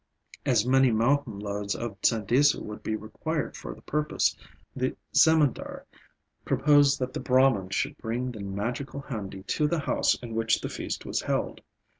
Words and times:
As 0.47 0.65
many 0.65 0.89
mountain 0.89 1.37
loads 1.37 1.75
of 1.75 1.95
sandesa 2.01 2.59
would 2.59 2.81
be 2.81 2.95
required 2.95 3.55
for 3.55 3.75
the 3.75 3.83
purpose, 3.83 4.35
the 4.75 4.95
Zemindar 5.13 5.85
proposed 6.43 6.97
that 6.97 7.13
the 7.13 7.19
Brahman 7.19 7.69
should 7.69 7.95
bring 7.99 8.31
the 8.31 8.39
magical 8.39 9.01
handi 9.01 9.43
to 9.43 9.67
the 9.67 9.81
house 9.81 10.15
in 10.19 10.33
which 10.33 10.59
the 10.61 10.69
feast 10.69 11.05
was 11.05 11.21
held. 11.21 11.61